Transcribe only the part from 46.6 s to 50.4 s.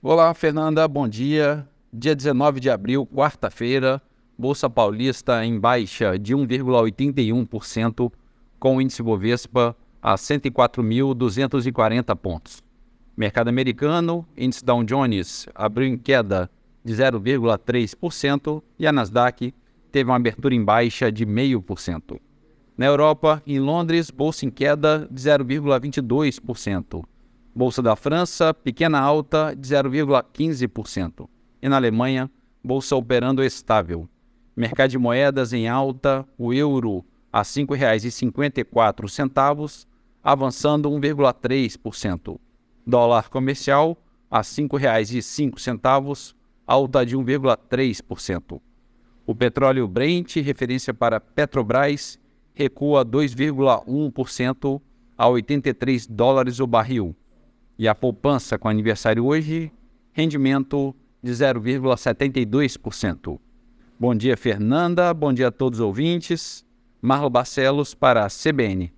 alta de 1,3%. O petróleo Brent,